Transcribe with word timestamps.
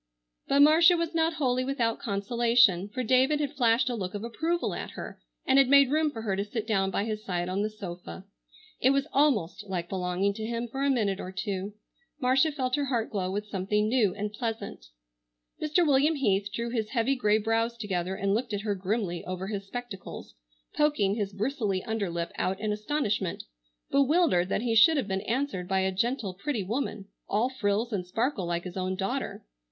But 0.47 0.61
Marcia 0.63 0.97
was 0.97 1.13
not 1.13 1.33
wholly 1.35 1.63
without 1.63 1.99
consolation, 1.99 2.89
for 2.89 3.03
David 3.03 3.39
had 3.39 3.53
flashed 3.53 3.87
a 3.87 3.93
look 3.93 4.15
of 4.15 4.23
approval 4.23 4.73
at 4.73 4.89
her 4.89 5.21
and 5.45 5.59
had 5.59 5.67
made 5.69 5.91
room 5.91 6.09
for 6.09 6.23
her 6.23 6.35
to 6.35 6.43
sit 6.43 6.65
down 6.65 6.89
by 6.89 7.03
his 7.03 7.23
side 7.23 7.47
on 7.47 7.61
the 7.61 7.69
sofa. 7.69 8.25
It 8.79 8.89
was 8.89 9.05
almost 9.13 9.63
like 9.67 9.89
belonging 9.89 10.33
to 10.33 10.43
him 10.43 10.67
for 10.67 10.83
a 10.83 10.89
minute 10.89 11.19
or 11.19 11.31
two. 11.31 11.75
Marcia 12.19 12.51
felt 12.51 12.77
her 12.77 12.85
heart 12.85 13.11
glow 13.11 13.29
with 13.29 13.45
something 13.45 13.87
new 13.87 14.15
and 14.15 14.33
pleasant. 14.33 14.87
Mr. 15.61 15.85
William 15.85 16.15
Heath 16.15 16.51
drew 16.51 16.71
his 16.71 16.89
heavy 16.89 17.15
grey 17.15 17.37
brows 17.37 17.77
together 17.77 18.15
and 18.15 18.33
looked 18.33 18.53
at 18.53 18.61
her 18.61 18.73
grimly 18.73 19.23
over 19.25 19.49
his 19.49 19.67
spectacles, 19.67 20.33
poking 20.75 21.13
his 21.13 21.31
bristly 21.31 21.83
under 21.83 22.09
lip 22.09 22.31
out 22.37 22.59
in 22.59 22.71
astonishment, 22.71 23.43
bewildered 23.91 24.49
that 24.49 24.63
he 24.63 24.73
should 24.73 24.97
have 24.97 25.07
been 25.07 25.21
answered 25.21 25.67
by 25.67 25.81
a 25.81 25.91
gentle, 25.91 26.33
pretty 26.33 26.63
woman, 26.63 27.05
all 27.29 27.49
frills 27.49 27.93
and 27.93 28.07
sparkle 28.07 28.47
like 28.47 28.63
his 28.63 28.75
own 28.77 28.95
daughter. 28.95 29.45